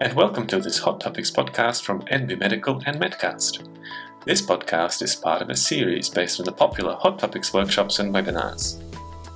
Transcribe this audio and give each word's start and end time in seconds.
and 0.00 0.12
welcome 0.14 0.44
to 0.44 0.58
this 0.58 0.80
Hot 0.80 1.00
Topics 1.00 1.30
podcast 1.30 1.84
from 1.84 2.02
NB 2.06 2.40
Medical 2.40 2.82
and 2.84 3.00
Medcast. 3.00 3.64
This 4.24 4.42
podcast 4.42 5.02
is 5.02 5.14
part 5.14 5.40
of 5.40 5.50
a 5.50 5.54
series 5.54 6.08
based 6.08 6.40
on 6.40 6.46
the 6.46 6.52
popular 6.52 6.96
Hot 6.96 7.20
Topics 7.20 7.54
workshops 7.54 8.00
and 8.00 8.12
webinars. 8.12 8.82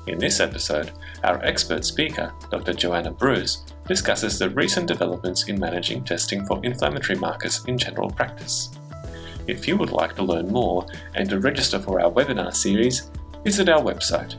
In 0.08 0.18
this 0.18 0.40
episode, 0.40 0.90
our 1.22 1.40
expert 1.44 1.84
speaker, 1.84 2.32
Dr. 2.50 2.74
Joanna 2.74 3.12
Bruce, 3.12 3.62
discusses 3.86 4.36
the 4.36 4.50
recent 4.50 4.88
developments 4.88 5.44
in 5.44 5.60
managing 5.60 6.02
testing 6.02 6.44
for 6.44 6.58
inflammatory 6.64 7.16
markers 7.16 7.64
in 7.66 7.78
general 7.78 8.10
practice. 8.10 8.70
If 9.46 9.68
you 9.68 9.76
would 9.76 9.92
like 9.92 10.16
to 10.16 10.24
learn 10.24 10.48
more 10.48 10.88
and 11.14 11.30
to 11.30 11.38
register 11.38 11.78
for 11.78 12.00
our 12.00 12.10
webinar 12.10 12.52
series, 12.52 13.12
visit 13.44 13.68
our 13.68 13.80
website. 13.80 14.34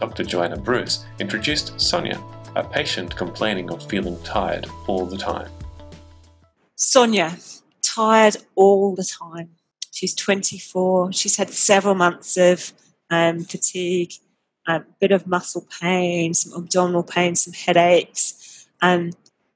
Dr. 0.00 0.24
Joanna 0.24 0.56
Bruce 0.56 1.04
introduced 1.20 1.80
Sonia, 1.80 2.20
a 2.54 2.64
patient 2.64 3.16
complaining 3.16 3.70
of 3.70 3.88
feeling 3.88 4.20
tired 4.22 4.66
all 4.86 5.06
the 5.06 5.16
time. 5.16 5.50
Sonia, 6.76 7.36
tired 7.82 8.36
all 8.54 8.94
the 8.94 9.04
time. 9.04 9.50
She's 9.90 10.14
24. 10.14 11.12
She's 11.12 11.36
had 11.36 11.50
several 11.50 11.94
months 11.94 12.36
of 12.36 12.72
um, 13.10 13.44
fatigue, 13.44 14.12
a 14.66 14.82
bit 15.00 15.12
of 15.12 15.26
muscle 15.26 15.66
pain, 15.80 16.34
some 16.34 16.62
abdominal 16.62 17.02
pain, 17.02 17.34
some 17.34 17.52
headaches. 17.52 18.66
Um, 18.80 19.12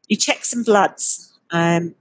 you 0.08 0.16
check 0.16 0.44
some 0.44 0.62
bloods. 0.62 1.32
Um, 1.50 1.94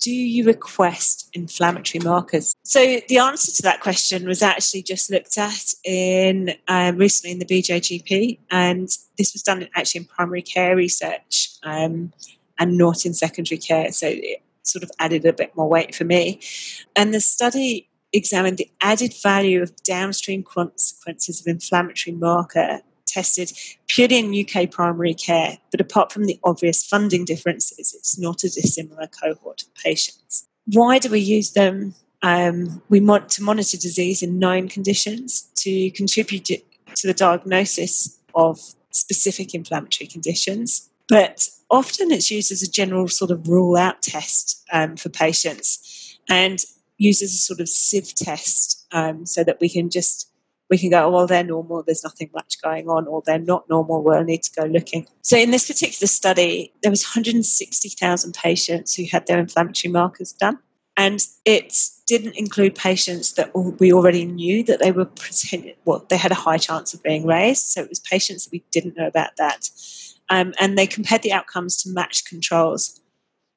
do 0.00 0.12
you 0.12 0.44
request 0.44 1.28
inflammatory 1.32 2.02
markers? 2.02 2.54
So 2.62 3.00
the 3.08 3.18
answer 3.18 3.52
to 3.52 3.62
that 3.62 3.80
question 3.80 4.26
was 4.26 4.42
actually 4.42 4.82
just 4.82 5.10
looked 5.10 5.36
at 5.38 5.74
in 5.84 6.54
um, 6.68 6.96
recently 6.96 7.32
in 7.32 7.38
the 7.38 7.44
BJGP, 7.44 8.38
and 8.50 8.88
this 9.16 9.32
was 9.32 9.42
done 9.42 9.68
actually 9.74 10.02
in 10.02 10.04
primary 10.06 10.42
care 10.42 10.76
research 10.76 11.50
um, 11.64 12.12
and 12.58 12.78
not 12.78 13.04
in 13.04 13.14
secondary 13.14 13.58
care. 13.58 13.90
So 13.92 14.06
it 14.08 14.42
sort 14.62 14.82
of 14.82 14.90
added 14.98 15.24
a 15.24 15.32
bit 15.32 15.56
more 15.56 15.68
weight 15.68 15.94
for 15.94 16.04
me. 16.04 16.40
And 16.94 17.12
the 17.12 17.20
study 17.20 17.88
examined 18.12 18.58
the 18.58 18.70
added 18.80 19.14
value 19.22 19.62
of 19.62 19.74
downstream 19.82 20.42
consequences 20.42 21.40
of 21.40 21.46
inflammatory 21.46 22.14
marker 22.14 22.80
tested 23.08 23.52
purely 23.88 24.18
in 24.18 24.46
UK 24.46 24.70
primary 24.70 25.14
care, 25.14 25.58
but 25.70 25.80
apart 25.80 26.12
from 26.12 26.26
the 26.26 26.38
obvious 26.44 26.84
funding 26.84 27.24
differences, 27.24 27.94
it's 27.96 28.18
not 28.18 28.44
a 28.44 28.50
dissimilar 28.50 29.08
cohort 29.08 29.62
of 29.62 29.74
patients. 29.74 30.46
Why 30.66 30.98
do 30.98 31.10
we 31.10 31.20
use 31.20 31.52
them? 31.52 31.94
Um, 32.22 32.82
we 32.88 33.00
want 33.00 33.30
to 33.30 33.42
monitor 33.42 33.76
disease 33.76 34.22
in 34.22 34.38
known 34.38 34.68
conditions 34.68 35.50
to 35.60 35.90
contribute 35.92 36.44
to 36.46 37.06
the 37.06 37.14
diagnosis 37.14 38.18
of 38.34 38.60
specific 38.90 39.54
inflammatory 39.54 40.08
conditions, 40.08 40.90
but 41.08 41.48
often 41.70 42.10
it's 42.10 42.30
used 42.30 42.52
as 42.52 42.62
a 42.62 42.70
general 42.70 43.08
sort 43.08 43.30
of 43.30 43.48
rule 43.48 43.76
out 43.76 44.02
test 44.02 44.64
um, 44.72 44.96
for 44.96 45.08
patients 45.08 46.18
and 46.28 46.64
used 46.98 47.22
as 47.22 47.32
a 47.32 47.38
sort 47.38 47.60
of 47.60 47.68
sieve 47.68 48.14
test 48.14 48.86
um, 48.92 49.24
so 49.24 49.44
that 49.44 49.60
we 49.60 49.68
can 49.68 49.88
just 49.88 50.28
we 50.70 50.78
can 50.78 50.90
go, 50.90 51.06
oh, 51.06 51.10
well, 51.10 51.26
they're 51.26 51.44
normal, 51.44 51.82
there's 51.82 52.04
nothing 52.04 52.30
much 52.34 52.60
going 52.62 52.88
on, 52.88 53.06
or 53.06 53.22
they're 53.24 53.38
not 53.38 53.68
normal, 53.68 54.02
we'll 54.02 54.24
need 54.24 54.42
to 54.42 54.60
go 54.60 54.66
looking. 54.66 55.06
So 55.22 55.36
in 55.36 55.50
this 55.50 55.66
particular 55.66 56.06
study, 56.06 56.72
there 56.82 56.90
was 56.90 57.04
160,000 57.04 58.34
patients 58.34 58.94
who 58.94 59.04
had 59.10 59.26
their 59.26 59.38
inflammatory 59.38 59.92
markers 59.92 60.32
done. 60.32 60.58
And 60.96 61.24
it 61.44 61.80
didn't 62.06 62.36
include 62.36 62.74
patients 62.74 63.32
that 63.34 63.52
we 63.54 63.92
already 63.92 64.24
knew 64.24 64.64
that 64.64 64.80
they 64.80 64.90
were 64.90 65.04
pretending, 65.04 65.74
well, 65.84 66.04
they 66.08 66.16
had 66.16 66.32
a 66.32 66.34
high 66.34 66.58
chance 66.58 66.92
of 66.92 67.02
being 67.04 67.24
raised. 67.24 67.66
So 67.66 67.82
it 67.82 67.88
was 67.88 68.00
patients 68.00 68.44
that 68.44 68.52
we 68.52 68.64
didn't 68.72 68.96
know 68.96 69.06
about 69.06 69.36
that. 69.36 69.70
Um, 70.28 70.54
and 70.58 70.76
they 70.76 70.88
compared 70.88 71.22
the 71.22 71.32
outcomes 71.32 71.76
to 71.82 71.90
matched 71.90 72.28
controls. 72.28 73.00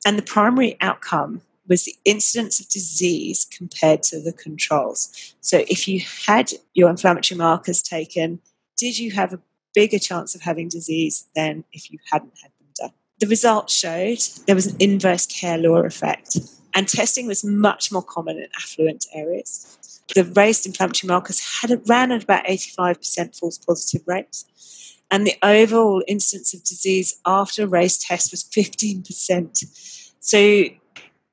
And 0.05 0.19
the 0.19 0.23
primary 0.23 0.78
outcome 0.81 1.41
was 1.71 1.85
the 1.85 1.95
incidence 2.03 2.59
of 2.59 2.67
disease 2.67 3.45
compared 3.45 4.03
to 4.03 4.21
the 4.21 4.33
controls. 4.33 5.33
So 5.39 5.63
if 5.69 5.87
you 5.87 6.01
had 6.27 6.51
your 6.73 6.89
inflammatory 6.89 7.37
markers 7.37 7.81
taken, 7.81 8.41
did 8.75 8.99
you 8.99 9.11
have 9.11 9.31
a 9.31 9.39
bigger 9.73 9.97
chance 9.97 10.35
of 10.35 10.41
having 10.41 10.67
disease 10.67 11.25
than 11.33 11.63
if 11.71 11.89
you 11.89 11.97
hadn't 12.11 12.33
had 12.41 12.51
them 12.59 12.67
done? 12.77 12.91
The 13.19 13.27
results 13.27 13.73
showed 13.73 14.19
there 14.47 14.55
was 14.55 14.67
an 14.67 14.75
inverse 14.81 15.25
care 15.25 15.57
law 15.57 15.77
effect, 15.77 16.37
and 16.75 16.89
testing 16.89 17.25
was 17.25 17.45
much 17.45 17.89
more 17.89 18.03
common 18.03 18.37
in 18.37 18.49
affluent 18.57 19.05
areas. 19.13 20.01
The 20.13 20.25
raised 20.25 20.65
inflammatory 20.65 21.07
markers 21.07 21.39
had 21.61 21.87
ran 21.87 22.11
at 22.11 22.23
about 22.23 22.47
85% 22.47 23.39
false 23.39 23.57
positive 23.57 24.01
rates, 24.05 24.99
and 25.09 25.25
the 25.25 25.37
overall 25.41 26.03
incidence 26.05 26.53
of 26.53 26.65
disease 26.65 27.17
after 27.25 27.63
a 27.63 27.67
raised 27.67 28.01
test 28.01 28.31
was 28.31 28.43
15%. 28.43 30.11
So 30.19 30.65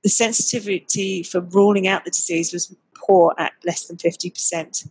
the 0.08 0.12
sensitivity 0.12 1.22
for 1.22 1.40
ruling 1.40 1.86
out 1.86 2.06
the 2.06 2.10
disease 2.10 2.50
was 2.50 2.74
poor 2.94 3.34
at 3.36 3.52
less 3.66 3.84
than 3.88 3.98
50%. 3.98 4.88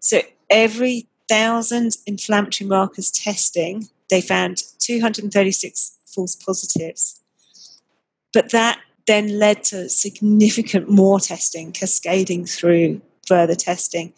So 0.00 0.22
every 0.48 1.06
thousand 1.28 1.98
inflammatory 2.06 2.66
markers 2.66 3.10
testing, 3.10 3.86
they 4.08 4.22
found 4.22 4.62
236 4.78 5.98
false 6.06 6.34
positives. 6.36 7.20
But 8.32 8.50
that 8.52 8.78
then 9.06 9.38
led 9.38 9.62
to 9.64 9.90
significant 9.90 10.88
more 10.88 11.20
testing 11.20 11.70
cascading 11.72 12.46
through 12.46 13.02
further 13.26 13.54
testing, 13.54 14.14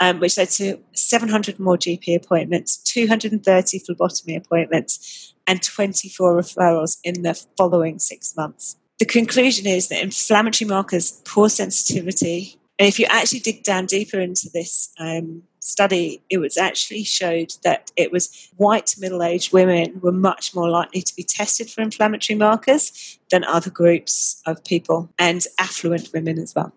um, 0.00 0.20
which 0.20 0.38
led 0.38 0.48
to 0.52 0.78
700 0.94 1.60
more 1.60 1.76
GP 1.76 2.16
appointments, 2.16 2.78
230 2.78 3.78
phlebotomy 3.80 4.36
appointments, 4.36 5.34
and 5.46 5.62
24 5.62 6.40
referrals 6.40 6.96
in 7.04 7.24
the 7.24 7.34
following 7.58 7.98
six 7.98 8.34
months 8.34 8.76
the 9.02 9.06
conclusion 9.06 9.66
is 9.66 9.88
that 9.88 10.00
inflammatory 10.00 10.68
markers, 10.68 11.20
poor 11.24 11.48
sensitivity, 11.48 12.56
and 12.78 12.86
if 12.86 13.00
you 13.00 13.06
actually 13.06 13.40
dig 13.40 13.64
down 13.64 13.86
deeper 13.86 14.20
into 14.20 14.48
this 14.54 14.94
um, 14.96 15.42
study, 15.58 16.22
it 16.30 16.38
was 16.38 16.56
actually 16.56 17.02
showed 17.02 17.52
that 17.64 17.90
it 17.96 18.12
was 18.12 18.48
white 18.58 18.94
middle-aged 19.00 19.52
women 19.52 19.98
were 20.00 20.12
much 20.12 20.54
more 20.54 20.70
likely 20.70 21.02
to 21.02 21.16
be 21.16 21.24
tested 21.24 21.68
for 21.68 21.80
inflammatory 21.80 22.38
markers 22.38 23.18
than 23.32 23.42
other 23.42 23.70
groups 23.70 24.40
of 24.46 24.62
people, 24.62 25.12
and 25.18 25.46
affluent 25.58 26.12
women 26.14 26.38
as 26.38 26.54
well. 26.54 26.72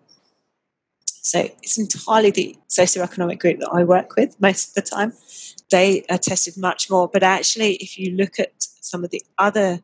So 1.22 1.48
it's 1.62 1.78
entirely 1.78 2.32
the 2.32 2.56
socioeconomic 2.68 3.38
group 3.38 3.60
that 3.60 3.70
I 3.72 3.84
work 3.84 4.16
with 4.16 4.34
most 4.40 4.70
of 4.70 4.74
the 4.74 4.90
time. 4.90 5.12
They 5.70 6.04
are 6.10 6.18
tested 6.18 6.56
much 6.56 6.90
more, 6.90 7.06
but 7.06 7.22
actually, 7.22 7.74
if 7.74 7.96
you 7.96 8.16
look 8.16 8.40
at 8.40 8.66
some 8.80 9.04
of 9.04 9.10
the 9.10 9.22
other 9.38 9.78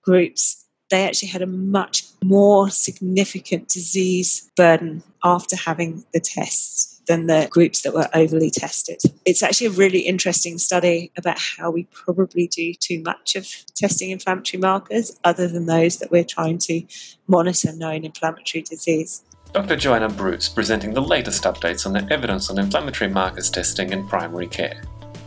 groups, 0.00 0.61
they 0.92 1.06
actually 1.06 1.28
had 1.28 1.40
a 1.40 1.46
much 1.46 2.04
more 2.22 2.68
significant 2.68 3.68
disease 3.68 4.50
burden 4.56 5.02
after 5.24 5.56
having 5.56 6.04
the 6.12 6.20
tests 6.20 7.00
than 7.06 7.26
the 7.26 7.48
groups 7.50 7.80
that 7.80 7.94
were 7.94 8.08
overly 8.14 8.50
tested. 8.50 9.00
It's 9.24 9.42
actually 9.42 9.68
a 9.68 9.70
really 9.70 10.00
interesting 10.00 10.58
study 10.58 11.10
about 11.16 11.38
how 11.38 11.70
we 11.70 11.84
probably 11.84 12.46
do 12.46 12.74
too 12.74 13.00
much 13.02 13.34
of 13.36 13.48
testing 13.74 14.10
inflammatory 14.10 14.60
markers 14.60 15.18
other 15.24 15.48
than 15.48 15.64
those 15.64 15.96
that 15.96 16.12
we're 16.12 16.24
trying 16.24 16.58
to 16.58 16.82
monitor 17.26 17.72
known 17.72 18.04
inflammatory 18.04 18.62
disease. 18.62 19.22
Dr. 19.54 19.76
Joanna 19.76 20.10
Bruce 20.10 20.48
presenting 20.48 20.92
the 20.92 21.02
latest 21.02 21.44
updates 21.44 21.86
on 21.86 21.94
the 21.94 22.06
evidence 22.12 22.50
on 22.50 22.58
inflammatory 22.58 23.10
markers 23.10 23.48
testing 23.50 23.92
in 23.92 24.06
primary 24.06 24.46
care. 24.46 24.82